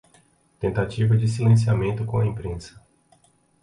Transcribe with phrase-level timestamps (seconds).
[0.59, 2.81] Tentativa de silenciamento com a imprensa